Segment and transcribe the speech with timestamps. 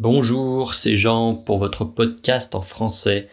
[0.00, 3.28] Bonjour, c'est Jean pour votre podcast en français.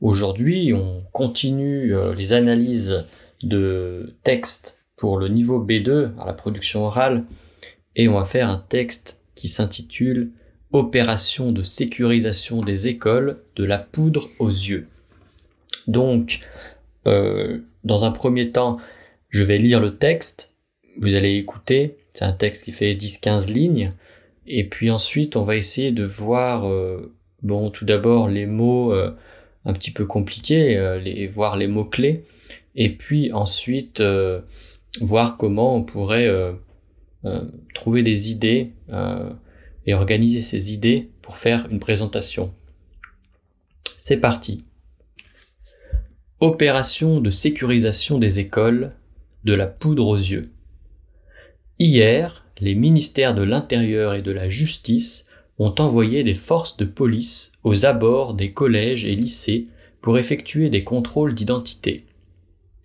[0.00, 3.04] Aujourd'hui, on continue euh, les analyses
[3.44, 7.24] de textes pour le niveau B2 à la production orale
[7.94, 10.32] et on va faire un texte qui s'intitule
[10.72, 14.88] Opération de sécurisation des écoles de la poudre aux yeux.
[15.86, 16.40] Donc,
[17.06, 18.78] euh, dans un premier temps,
[19.28, 20.56] je vais lire le texte,
[20.98, 23.90] vous allez écouter, c'est un texte qui fait 10-15 lignes,
[24.46, 29.14] et puis ensuite, on va essayer de voir, euh, bon, tout d'abord les mots euh,
[29.64, 32.24] un petit peu compliqués, euh, les, voir les mots clés,
[32.74, 34.02] et puis ensuite
[35.00, 36.28] voir comment on pourrait
[37.74, 38.72] trouver des idées
[39.86, 42.52] et organiser ces idées pour faire une présentation.
[43.98, 44.64] C'est parti.
[46.40, 48.88] Opération de sécurisation des écoles,
[49.44, 50.42] de la poudre aux yeux.
[51.78, 55.26] Hier, les ministères de l'Intérieur et de la Justice
[55.58, 59.64] ont envoyé des forces de police aux abords des collèges et lycées
[60.00, 62.04] pour effectuer des contrôles d'identité.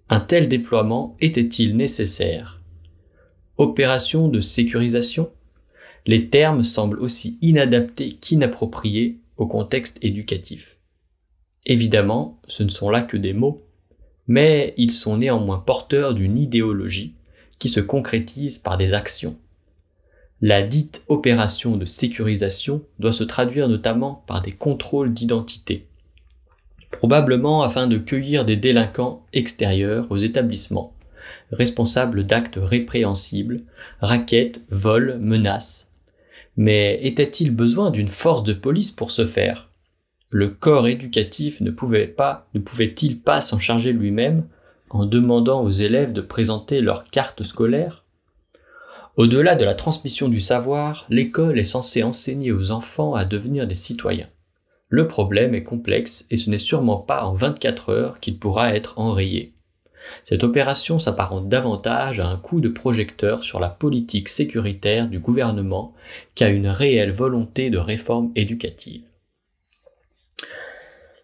[0.10, 2.62] Un tel déploiement était-il nécessaire?
[3.58, 5.32] Opération de sécurisation?
[6.06, 10.78] Les termes semblent aussi inadaptés qu'inappropriés au contexte éducatif.
[11.66, 13.58] Évidemment, ce ne sont là que des mots,
[14.28, 17.16] mais ils sont néanmoins porteurs d'une idéologie
[17.60, 19.38] qui se concrétise par des actions.
[20.42, 25.88] La dite opération de sécurisation doit se traduire notamment par des contrôles d'identité,
[26.92, 30.94] probablement afin de cueillir des délinquants extérieurs aux établissements,
[31.52, 33.64] responsables d'actes répréhensibles,
[34.00, 35.92] raquettes, vols, menaces.
[36.56, 39.72] Mais était-il besoin d'une force de police pour ce faire?
[40.30, 44.46] Le corps éducatif ne pouvait pas, ne pouvait-il pas s'en charger lui-même
[44.92, 48.04] en demandant aux élèves de présenter leur carte scolaire?
[49.18, 53.74] Au-delà de la transmission du savoir, l'école est censée enseigner aux enfants à devenir des
[53.74, 54.30] citoyens.
[54.90, 59.00] Le problème est complexe et ce n'est sûrement pas en 24 heures qu'il pourra être
[59.00, 59.54] enrayé.
[60.24, 65.94] Cette opération s'apparente davantage à un coup de projecteur sur la politique sécuritaire du gouvernement
[66.36, 69.02] qu'à une réelle volonté de réforme éducative.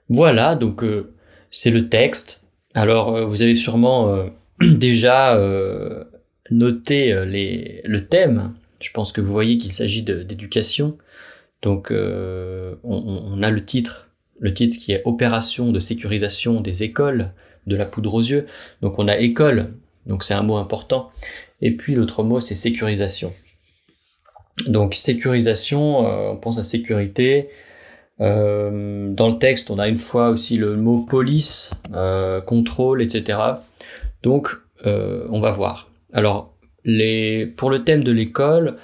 [0.09, 1.13] Voilà, donc euh,
[1.49, 2.43] c'est le texte.
[2.73, 4.27] Alors euh, vous avez sûrement euh,
[4.61, 5.37] déjà
[6.51, 8.53] noter euh, les, le thème.
[8.81, 10.97] Je pense que vous voyez qu'il s'agit d'éducation.
[11.61, 14.09] Donc euh, on, a le titre,
[14.39, 17.31] le titre qui est Opération de sécurisation des écoles
[17.67, 18.47] de la poudre aux yeux.
[18.81, 19.71] Donc on a école,
[20.05, 21.11] donc c'est un mot important.
[21.61, 23.31] Et puis l'autre mot c'est sécurisation.
[24.67, 27.49] Donc sécurisation, euh, on pense à sécurité.
[28.19, 31.71] dans le texte, on a une fois aussi le mot police,
[32.45, 33.39] contrôle, etc.
[34.21, 34.49] Donc
[34.83, 35.92] on va voir.
[36.13, 36.55] Alors,
[37.55, 38.77] pour le thème de l'école,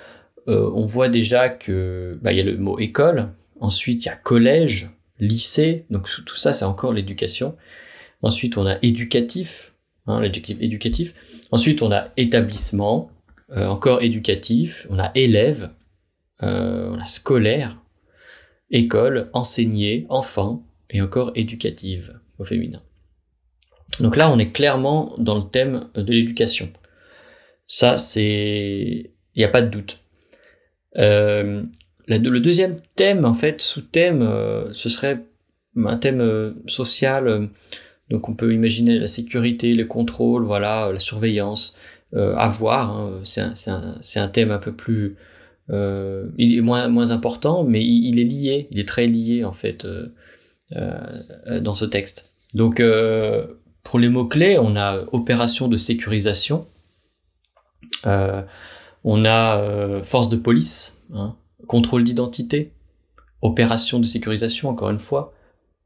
[0.48, 3.30] euh, on voit déjà que bah, y a le mot école,
[3.60, 7.56] ensuite il y a collège, lycée, donc tout ça c'est encore l'éducation.
[8.22, 9.74] Ensuite on a éducatif,
[10.08, 11.48] hein, éducatif.
[11.52, 13.12] Ensuite on a établissement,
[13.52, 14.88] euh, encore éducatif.
[14.90, 15.72] On a élève,
[16.44, 17.78] euh, on a scolaire,
[18.72, 22.82] école, enseigner, enfant, et encore éducative au féminin.
[24.00, 26.72] Donc là on est clairement dans le thème de l'éducation.
[27.70, 30.04] Ça, c'est, il n'y a pas de doute.
[30.98, 31.62] Euh,
[32.08, 35.24] le deuxième thème, en fait, sous-thème, euh, ce serait
[35.78, 37.48] un thème euh, social.
[38.10, 41.78] donc, on peut imaginer la sécurité, le contrôle, voilà, la surveillance,
[42.12, 42.90] avoir.
[42.90, 45.16] Hein, c'est un, un, thème un peu plus,
[45.70, 49.86] il est moins moins important, mais il, est lié, il est très lié en fait
[50.72, 52.32] dans ce texte.
[52.56, 52.82] Donc,
[53.84, 56.66] pour les mots clés, on a opération de sécurisation
[58.06, 61.36] on a euh, force de police, hein,
[61.68, 62.72] contrôle d'identité,
[63.42, 65.34] opération de sécurisation, encore une fois,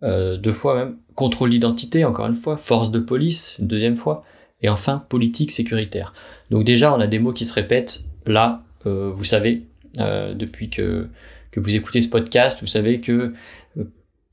[0.03, 4.21] euh, deux fois même, contrôle d'identité, encore une fois, force de police, une deuxième fois,
[4.61, 6.13] et enfin politique sécuritaire.
[6.49, 8.05] Donc déjà, on a des mots qui se répètent.
[8.25, 9.63] Là, vous savez,
[9.97, 11.07] depuis que,
[11.51, 13.33] que vous écoutez ce podcast, vous savez que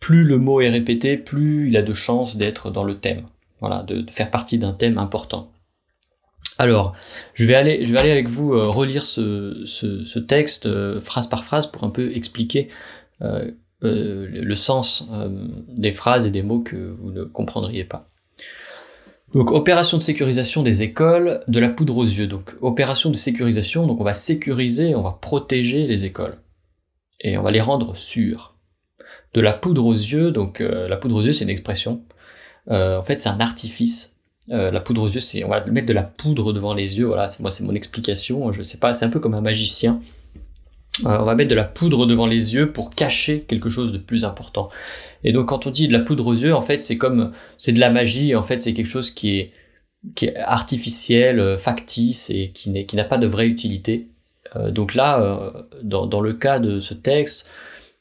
[0.00, 3.26] plus le mot est répété, plus il a de chances d'être dans le thème.
[3.61, 5.50] Voilà, de faire partie d'un thème important.
[6.60, 6.94] Alors,
[7.32, 11.88] je vais aller, avec vous euh, relire ce, texte euh, phrase par phrase pour un
[11.88, 12.68] peu expliquer
[13.22, 15.08] euh, le sens
[15.68, 18.06] des phrases et des mots que vous ne comprendriez pas.
[19.32, 22.26] Donc, opération de sécurisation des écoles, de la poudre aux yeux.
[22.26, 26.36] Donc, opération de sécurisation, donc on va sécuriser, on va protéger les écoles.
[27.22, 28.54] Et on va les rendre sûres.
[29.32, 32.02] De la poudre aux yeux, donc la poudre aux yeux, c'est une expression.
[32.68, 34.19] en fait, c'est un artifice
[34.50, 37.06] euh, la poudre aux yeux, c'est on va mettre de la poudre devant les yeux.
[37.06, 38.52] Voilà, c'est moi, c'est mon explication.
[38.52, 40.00] Je sais pas, c'est un peu comme un magicien.
[41.06, 43.99] euh, on va mettre de la poudre devant les yeux pour cacher quelque chose de
[43.99, 44.69] plus important.
[45.25, 47.73] Et donc quand on dit de la poudre aux yeux, en fait, c'est comme c'est
[47.73, 48.35] de la magie.
[48.35, 49.52] En fait, c'est quelque chose qui est
[50.17, 54.08] qui est artificiel, euh, factice et qui n'est qui n'a pas de vraie utilité.
[54.56, 57.49] Euh, donc là, dans, dans le cas de ce texte,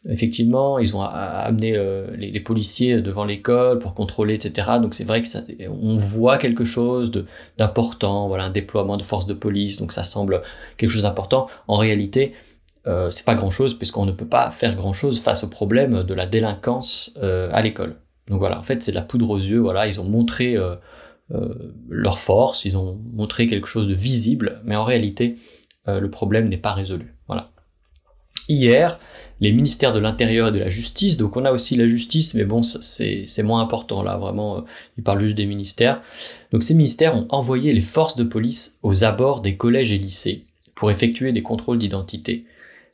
[0.08, 1.74] effectivement, ils ont amené
[2.18, 4.68] les, les, policiers devant l'école pour contrôler, etc.
[4.82, 7.12] Donc c'est vrai que ça, on voit quelque chose
[7.58, 9.78] d'important, voilà, un déploiement de forces de police.
[9.78, 10.40] Donc ça semble
[10.78, 11.48] quelque chose d'important.
[11.68, 12.34] En réalité,
[12.88, 16.04] euh, c'est pas grand chose puisqu'on ne peut pas faire grand chose face au problème
[16.04, 17.98] de la délinquance euh, à l'école.
[18.28, 20.76] Donc voilà, en fait c'est de la poudre aux yeux, voilà, ils ont montré euh,
[21.90, 25.36] leur force, ils ont montré quelque chose de visible, mais en réalité
[25.88, 27.16] le problème n'est pas résolu.
[27.26, 27.50] Voilà.
[28.48, 29.00] Hier,
[29.40, 32.44] les ministères de l'Intérieur et de la Justice, donc on a aussi la justice, mais
[32.44, 34.66] bon, c'est moins important là, vraiment,
[34.98, 36.02] ils parlent juste des ministères.
[36.52, 40.46] Donc ces ministères ont envoyé les forces de police aux abords des collèges et lycées
[40.76, 42.46] pour effectuer des contrôles d'identité.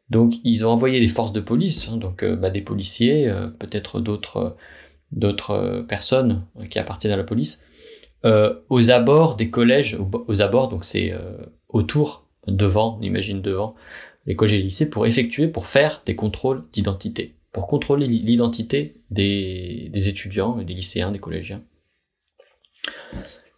[0.09, 3.47] Donc ils ont envoyé les forces de police, hein, donc euh, bah, des policiers, euh,
[3.47, 4.57] peut-être d'autres
[5.51, 7.65] euh, personnes qui appartiennent à la police,
[8.69, 11.13] aux abords des collèges, aux, abords, donc c'est
[11.69, 13.75] autour, devant, on imagine devant,
[14.25, 19.89] les collèges et lycées, pour effectuer, pour faire des contrôles d'identité, pour contrôler l'identité des,
[19.93, 21.63] des étudiants, des lycéens, des collégiens.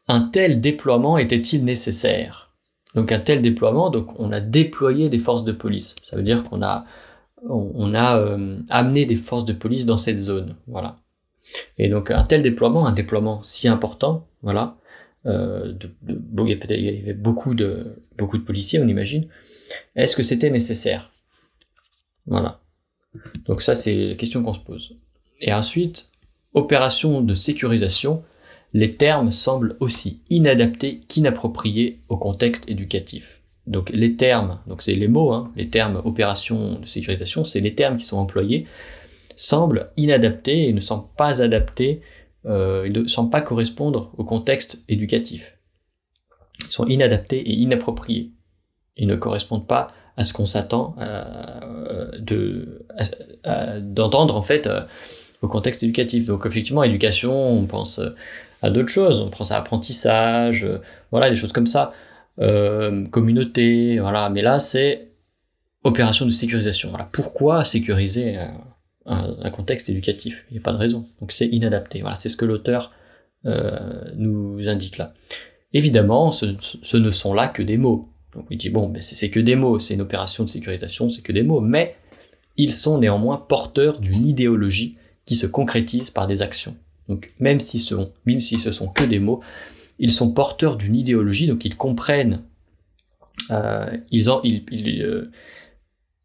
[0.07, 2.53] Un tel déploiement était-il nécessaire?
[2.95, 5.95] Donc un tel déploiement, donc on a déployé des forces de police.
[6.03, 6.85] Ça veut dire qu'on a
[7.47, 10.97] on, a euh, amené des forces de police dans cette zone, voilà.
[11.77, 14.77] Et donc un tel déploiement, un déploiement si important, voilà,
[15.27, 16.19] euh, de, de,
[16.73, 19.27] il y avait beaucoup de beaucoup de policiers, on imagine.
[19.95, 21.11] Est-ce que c'était nécessaire?
[22.25, 22.61] Voilà.
[23.45, 24.97] Donc ça c'est la question qu'on se pose.
[25.39, 26.11] Et ensuite,
[26.53, 28.23] opération de sécurisation
[28.73, 33.41] les termes semblent aussi inadaptés qu'inappropriés au contexte éducatif.
[33.65, 37.75] Donc les termes, donc c'est les mots, hein, les termes opération de sécurisation, c'est les
[37.75, 38.65] termes qui sont employés,
[39.35, 42.01] semblent inadaptés et ne sont pas adaptés,
[42.45, 45.57] euh, ils ne semblent pas correspondre au contexte éducatif.
[46.59, 48.31] Ils sont inadaptés et inappropriés.
[48.97, 52.85] Ils ne correspondent pas à ce qu'on s'attend euh, de
[53.81, 54.81] d'entendre en fait euh,
[55.41, 56.25] au contexte éducatif.
[56.25, 58.01] Donc effectivement, éducation, on pense
[58.61, 59.21] à d'autres choses.
[59.21, 61.89] On pense à apprentissage, euh, voilà, des choses comme ça,
[62.39, 64.29] euh, communauté, voilà.
[64.29, 65.11] Mais là, c'est
[65.83, 66.91] opération de sécurisation.
[67.11, 68.37] Pourquoi sécuriser
[69.05, 70.45] un, contexte éducatif?
[70.49, 71.07] Il n'y a pas de raison.
[71.21, 72.01] Donc c'est inadapté.
[72.01, 72.91] Voilà, c'est ce que l'auteur
[73.45, 73.79] euh,
[74.15, 75.13] nous indique là.
[75.73, 76.45] Évidemment, ce,
[76.97, 78.05] ne sont là que des mots.
[78.33, 81.21] Donc il dit bon, ben c'est que des mots, c'est une opération de sécurisation, c'est
[81.21, 81.95] que des mots, mais
[82.57, 84.93] ils sont néanmoins porteurs d'une idéologie
[85.25, 86.75] qui se concrétise par des actions.
[87.07, 87.95] Donc même si ce
[88.25, 89.39] même si ce sont que des mots,
[89.99, 92.43] ils sont porteurs d'une idéologie, donc ils comprennent,
[93.51, 95.31] euh, ils, ont, ils, ils, euh,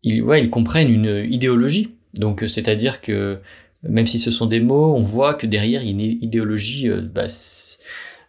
[0.03, 1.95] ils, ouais, ils comprennent une idéologie.
[2.15, 3.41] Donc c'est-à-dire que
[3.83, 6.89] même si ce sont des mots, on voit que derrière il y a une idéologie
[6.89, 7.27] euh, bah,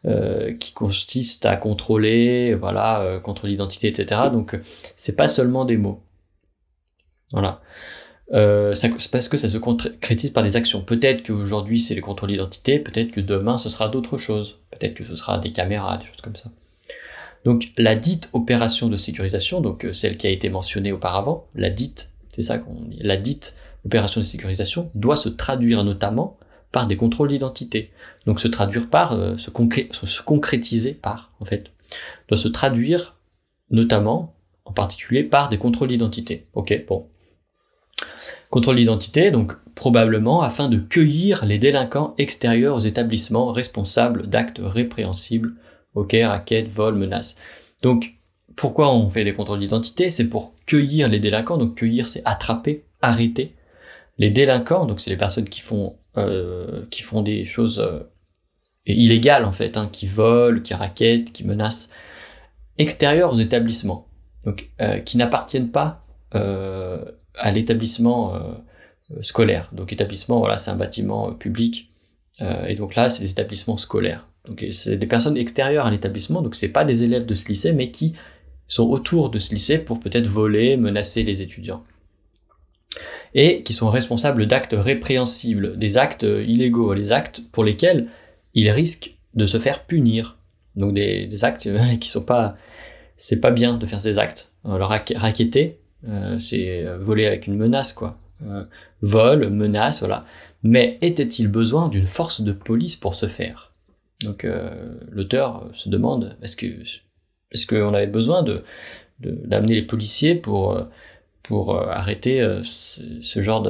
[0.05, 4.21] euh, qui consiste à contrôler, voilà, euh, contre l'identité, etc.
[4.31, 4.59] Donc
[4.95, 6.03] c'est pas seulement des mots.
[7.31, 7.61] Voilà
[8.31, 10.81] euh, c'est parce que ça se concrétise par des actions.
[10.81, 15.05] Peut-être qu'aujourd'hui c'est les contrôles d'identité, peut-être que demain ce sera d'autres choses, peut-être que
[15.05, 16.51] ce sera des caméras, des choses comme ça.
[17.45, 21.69] Donc la dite opération de sécurisation, donc euh, celle qui a été mentionnée auparavant, la
[21.69, 26.37] dite, c'est ça qu'on dit, la dite opération de sécurisation doit se traduire notamment
[26.73, 27.91] par des contrôles d'identité.
[28.25, 29.49] Donc se traduire par, euh, se,
[30.05, 31.71] se concrétiser par, en fait,
[32.27, 33.15] doit se traduire
[33.69, 36.47] notamment, en particulier, par des contrôles d'identité.
[36.53, 37.07] Ok, bon,
[38.53, 45.55] Contrôle d'identité, donc probablement afin de cueillir les délinquants extérieurs aux établissements responsables d'actes répréhensibles,
[45.95, 47.37] ok, raquettes, vols, menaces.
[47.81, 48.13] Donc,
[48.55, 50.11] pourquoi on fait des contrôles d'identité?
[50.11, 53.55] C'est pour cueillir les délinquants, donc cueillir c'est attraper, arrêter.
[54.19, 57.99] Les délinquants, donc c'est les personnes qui font euh, qui font des choses euh,
[58.85, 61.91] illégales en fait, hein, qui volent, qui raquettent, qui menacent,
[62.77, 64.07] extérieurs aux établissements,
[64.45, 66.05] donc euh, qui n'appartiennent pas
[66.35, 67.03] euh,
[67.35, 68.53] à l'établissement euh,
[69.21, 69.69] scolaire.
[69.73, 71.89] Donc établissement, voilà, c'est un bâtiment public,
[72.67, 74.27] et donc là, c'est des établissements scolaires.
[74.45, 77.73] Donc c'est des personnes extérieures à l'établissement, donc c'est pas des élèves de ce lycée,
[77.73, 78.15] mais qui
[78.67, 81.83] sont autour de ce lycée pour peut-être voler, menacer les étudiants.
[83.33, 88.05] Et qui sont responsables d'actes répréhensibles, des actes illégaux, les actes pour lesquels
[88.53, 90.37] ils risquent de se faire punir.
[90.75, 91.67] Donc des, actes
[91.99, 92.55] qui sont pas,
[93.17, 94.51] c'est pas bien de faire ces actes.
[94.65, 98.17] Alors raqueter, euh, c'est euh, voler avec une menace, quoi.
[98.45, 98.63] Euh,
[99.01, 100.21] vol, menace, voilà.
[100.63, 103.73] Mais était-il besoin d'une force de police pour ce faire?
[104.23, 104.47] Donc
[105.11, 106.55] l'auteur se demande est-ce
[107.51, 108.63] est-ce qu'on avait besoin de
[109.19, 110.81] d'amener les policiers pour
[111.43, 113.67] pour arrêter ce, genre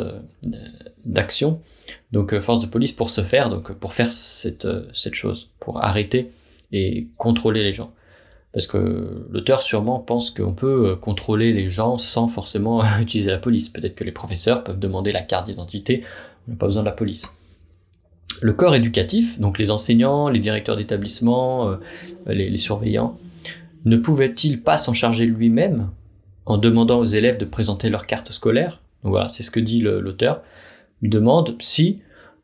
[1.05, 1.59] d'action.
[2.11, 4.67] Donc force de police pour se faire, donc pour faire cette,
[5.13, 6.31] chose, pour arrêter
[6.71, 7.91] et contrôler les gens.
[8.53, 13.69] Parce que l'auteur sûrement pense qu'on peut contrôler les gens sans forcément utiliser la police.
[13.69, 16.03] Peut-être que les professeurs peuvent demander la carte d'identité,
[16.47, 17.35] on n'a pas besoin de la police.
[18.41, 21.77] Le corps éducatif, donc les enseignants, les directeurs d'établissement, euh,
[22.27, 23.15] les, surveillants,
[23.85, 25.89] ne pouvait-il pas s'en charger lui-même
[26.45, 30.41] en demandant aux élèves de présenter leur carte scolaire Voilà, c'est ce que dit l'auteur.
[31.01, 31.97] Il demande si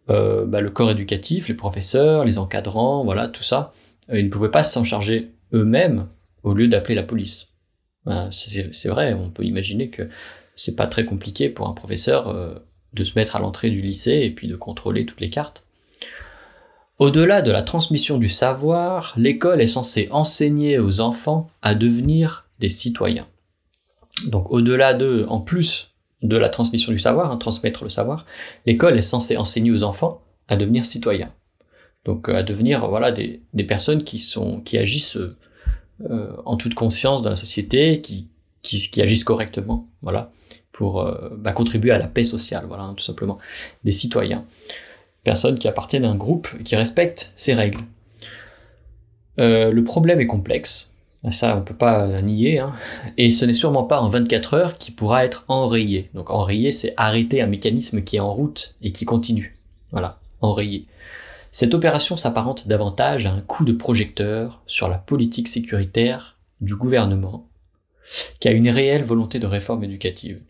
[0.10, 3.74] euh, bah, le corps éducatif, les professeurs, les encadrants, voilà, tout ça,
[4.12, 6.08] euh, ils ne pouvaient pas s'en charger eux-mêmes
[6.44, 7.48] au lieu d'appeler la police.
[8.32, 10.10] c'est vrai, on peut imaginer que
[10.56, 12.62] c'est pas très compliqué pour un professeur
[12.94, 15.64] de se mettre à l'entrée du lycée et puis de contrôler toutes les cartes.
[17.00, 22.68] Au-delà de la transmission du savoir, l'école est censée enseigner aux enfants à devenir des
[22.68, 23.26] citoyens.
[24.28, 28.26] Donc au-delà de, en plus de la transmission du savoir, hein, transmettre le savoir,
[28.66, 31.32] l'école est censée enseigner aux enfants à devenir citoyens.
[32.06, 37.22] Donc euh, à devenir voilà des, personnes qui sont qui agissent euh, en toute conscience
[37.22, 38.30] dans la société, qui,
[38.62, 40.32] qui, agissent correctement, voilà,
[40.72, 43.38] pour euh, bah, contribuer à la paix sociale, voilà, hein, tout simplement,
[43.84, 44.46] des citoyens
[45.24, 47.82] personnes qui appartiennent à un groupe qui respecte ces règles.
[49.40, 50.89] Euh, le problème est complexe,
[51.32, 52.70] ça on peut pas nier, hein.
[53.18, 56.10] et ce n'est sûrement pas en 24 heures qui pourra être enrayé.
[56.14, 59.58] Donc enrayé, c'est arrêter un mécanisme qui est en route et qui continue.
[59.92, 60.88] Voilà, enrayé.
[61.52, 67.48] Cette opération s'apparente davantage à un coup de projecteur sur la politique sécuritaire du gouvernement
[68.40, 70.42] qu'à une réelle volonté de réforme éducative.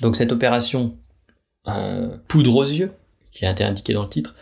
[0.00, 0.98] Donc cette opération
[1.68, 2.92] euh, poudre aux yeux,
[3.32, 4.34] qui a été indiqué dans le titre,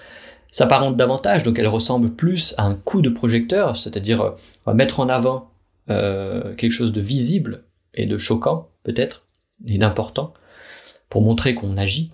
[0.54, 4.36] s'apparente davantage, donc elle ressemble plus à un coup de projecteur, c'est-à-dire
[4.68, 5.50] euh, mettre en avant
[5.90, 9.24] euh, quelque chose de visible et de choquant, peut-être,
[9.66, 10.32] et d'important,
[11.08, 12.10] pour montrer qu'on agit.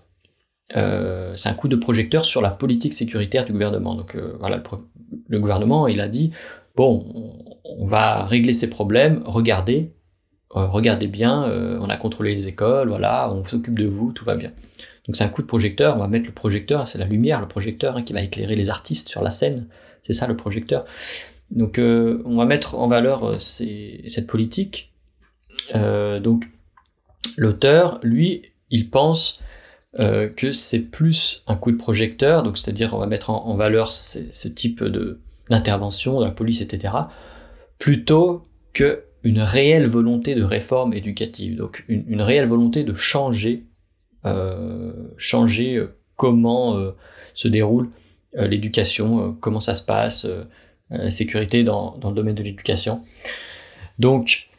[0.74, 3.94] Euh, c'est un coup de projecteur sur la politique sécuritaire du gouvernement.
[3.94, 4.62] Donc voilà,
[5.28, 6.32] le, gouvernement, il a dit,
[6.76, 7.04] bon,
[7.64, 9.92] on, va régler ces problèmes, regardez,
[10.48, 11.44] regardez bien,
[11.78, 14.52] on a contrôlé les écoles, voilà, on s'occupe de vous, tout va bien.
[15.10, 17.48] Donc c'est un coup de projecteur, on va mettre le projecteur, c'est la lumière, le
[17.48, 19.66] projecteur hein, qui va éclairer les artistes sur la scène,
[20.04, 20.84] c'est ça le projecteur.
[21.50, 24.92] Donc euh, on va mettre en valeur euh, cette politique.
[25.74, 26.44] Euh, donc
[27.36, 29.42] l'auteur, lui, il pense
[29.98, 34.46] que c'est plus un coup de projecteur, donc c'est-à-dire on va mettre en, valeur ce
[34.46, 34.84] type
[35.48, 36.94] d'intervention de la police, etc.,
[37.80, 43.64] plutôt que une réelle volonté de réforme éducative, donc une réelle volonté de changer
[45.16, 46.96] changer euh, comment euh,
[47.34, 47.88] se déroule
[48.34, 50.24] l'éducation, comment ça se passe,
[50.90, 53.02] la sécurité dans, le domaine de l'éducation.
[53.98, 54.50] Donc,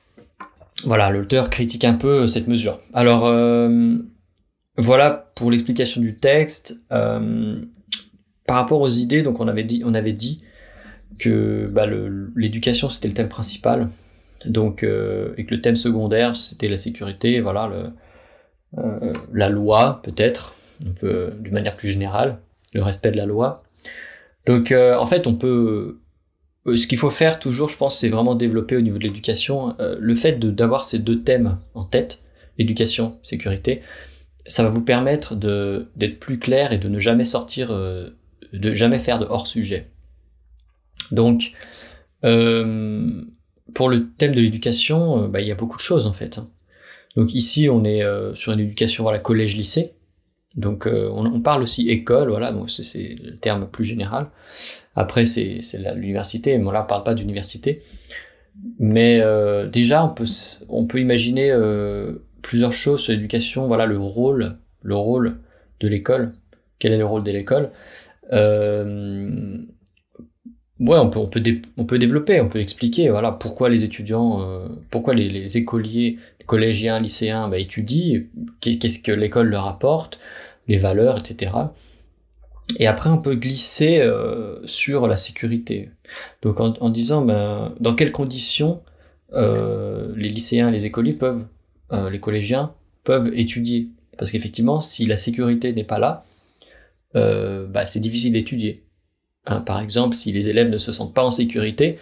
[0.84, 2.80] voilà, l'auteur critique un peu cette mesure.
[2.94, 3.96] Alors, euh,
[4.78, 6.82] voilà pour l'explication du texte.
[6.92, 7.62] Euh,
[8.48, 10.44] par rapport aux idées, donc on avait dit, on avait dit
[11.20, 11.86] que bah,
[12.36, 13.90] l'éducation c'était le thème principal,
[14.46, 17.40] donc euh, et que le thème secondaire c'était la sécurité.
[17.40, 17.72] Voilà,
[18.78, 22.40] euh, la loi peut-être, d'une manière plus générale,
[22.74, 23.64] le respect de la loi.
[24.46, 26.00] Donc euh, en fait on peut
[26.66, 29.76] euh, ce qu'il faut faire toujours, je pense, c'est vraiment développer au niveau de l'éducation
[29.80, 32.24] le fait d'avoir ces deux thèmes en tête,
[32.60, 33.82] éducation, sécurité,
[34.46, 39.18] ça va vous permettre d'être plus clair et de ne jamais sortir, de jamais faire
[39.18, 39.90] de hors sujet.
[41.10, 41.54] Donc,
[42.22, 42.30] pour
[43.90, 46.38] le thème de l'éducation, bah, il y a beaucoup de choses en fait.
[46.38, 46.48] Hein.
[47.16, 49.94] Donc ici, on est euh, sur une éducation voilà collège-lycée.
[50.56, 54.28] Donc euh, on, parle aussi école, voilà, bon, c'est le terme plus général.
[54.96, 55.60] Après c'est
[55.96, 57.82] l'université, mais là on parle pas d'université.
[58.78, 60.26] Mais euh, déjà on peut
[60.68, 61.56] on peut imaginer
[62.42, 65.38] plusieurs choses sur l'éducation, voilà le rôle le rôle
[65.80, 66.34] de l'école.
[66.80, 67.72] Quel est le rôle de l'école?
[70.80, 71.42] Ouais, on peut on peut
[71.78, 76.18] on peut développer, on peut expliquer voilà pourquoi les étudiants, pourquoi les, les écoliers
[76.52, 78.24] collégiens, lycéens bah, étudient,
[78.60, 80.20] qu'est-ce que l'école leur apporte,
[80.68, 81.52] les valeurs, etc.
[82.78, 85.92] Et après, on peut glisser euh, sur la sécurité.
[86.42, 88.82] Donc en, disant, ben, dans quelles conditions
[89.32, 91.46] euh, les lycéens, les écoliers peuvent,
[91.94, 92.74] euh, les collégiens
[93.06, 93.88] peuvent étudier.
[94.18, 96.26] Parce qu'effectivement, si la sécurité n'est pas là,
[97.14, 98.84] bah, c'est difficile d'étudier.
[99.46, 101.98] Hein, par exemple, si les élèves ne se sentent pas en sécurité,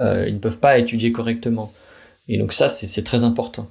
[0.00, 1.70] ils ne peuvent pas étudier correctement.
[2.26, 3.68] Et donc ça, c'est très important.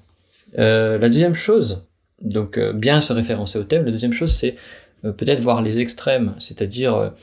[0.57, 1.87] Euh, la deuxième chose,
[2.21, 4.55] donc euh, bien se référencer au thème, la deuxième chose, c'est
[5.03, 7.13] euh, peut-être voir les extrêmes, c'est-à-dire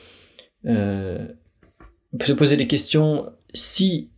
[0.65, 4.11] se poser des questions si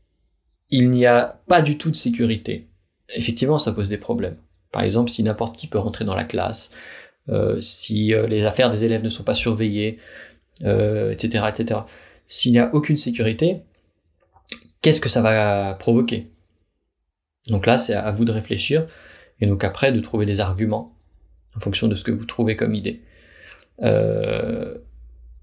[0.70, 2.68] il n'y a pas du tout de sécurité.
[3.14, 4.36] Effectivement, ça pose des problèmes.
[4.72, 6.74] Par exemple, si n'importe qui peut rentrer dans la classe,
[7.60, 9.98] si les affaires des élèves ne sont pas surveillées,
[10.60, 11.80] etc., etc.
[12.26, 13.60] S'il n'y a aucune sécurité,
[14.80, 16.32] qu'est-ce que ça va provoquer?
[17.48, 18.86] Donc là, c'est à vous de réfléchir,
[19.42, 20.96] et donc après de trouver des arguments
[21.54, 23.02] en fonction de ce que vous trouvez comme idée.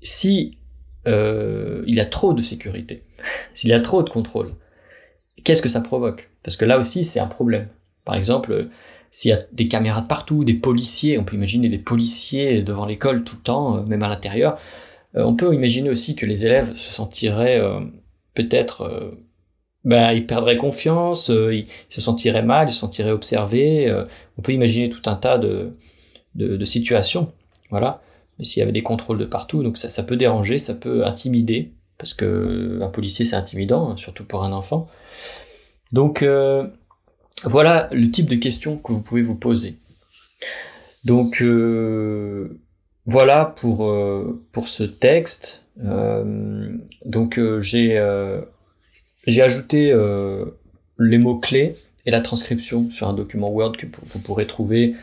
[0.02, 0.58] si
[1.06, 3.04] il y a trop de sécurité,
[3.54, 4.56] s'il y a trop de contrôle,
[5.44, 6.30] qu'est-ce que ça provoque?
[6.44, 7.68] Parce que là aussi, c'est un problème.
[8.06, 8.70] Par exemple,
[9.12, 12.86] s'il y a des caméras de partout, des policiers, on peut imaginer des policiers devant
[12.86, 14.60] l'école tout le temps, euh, même à l'intérieur.
[15.16, 17.80] Euh, on peut imaginer aussi que les élèves se sentiraient euh,
[18.36, 19.12] peut-être,
[19.90, 23.94] ben, ils perdraient confiance, ils, se sentiraient mal, ils se sentiraient observés.
[24.38, 25.74] on peut imaginer tout un tas de,
[26.36, 27.32] de, situations,
[27.70, 28.02] voilà.
[28.42, 32.14] S'il y avait des contrôles de partout, donc ça, peut déranger, ça peut intimider parce
[32.14, 34.88] que un policier c'est intimidant, hein, surtout pour un enfant.
[35.92, 36.66] Donc euh,
[37.44, 39.78] voilà le type de questions que vous pouvez vous poser.
[41.04, 42.62] Donc euh,
[43.06, 45.64] voilà pour euh, pour ce texte.
[47.06, 47.98] donc j'ai
[49.30, 49.94] j'ai ajouté
[50.98, 54.96] les mots clés et la transcription sur un document Word que vous pourrez trouver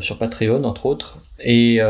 [0.00, 1.80] sur Patreon entre autres et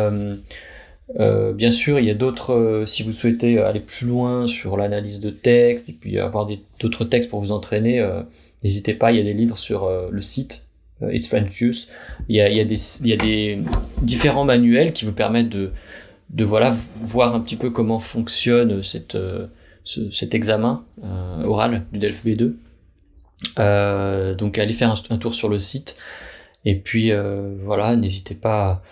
[1.19, 4.77] euh, bien sûr, il y a d'autres, euh, si vous souhaitez aller plus loin sur
[4.77, 6.47] l'analyse de texte et puis avoir
[6.81, 8.23] d'autres textes pour vous entraîner, euh,
[8.63, 10.67] n'hésitez pas, il y a des livres sur le site
[11.01, 11.89] It's French Juice.
[12.29, 13.59] Il y a, il y a, des, il y a des
[14.03, 15.71] différents manuels qui vous permettent de,
[16.31, 19.17] de voilà, voir un petit peu comment fonctionne cette,
[20.13, 20.85] cet examen
[21.45, 22.55] oral du DELF B2.
[24.37, 25.97] donc allez faire un, tour sur le site.
[26.65, 27.13] Et puis
[27.65, 28.83] voilà, n'hésitez pas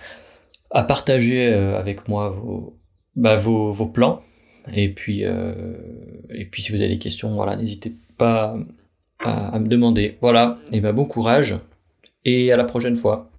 [0.71, 2.79] à partager euh, avec moi vos,
[3.15, 4.21] bah, vos, plans.
[4.75, 5.55] Et puis, euh,
[6.31, 8.57] et puis si vous avez des questions, voilà, n'hésitez pas
[9.21, 10.19] à, me demander.
[10.21, 11.59] Voilà, et ben bon courage
[12.25, 13.31] et à la prochaine fois.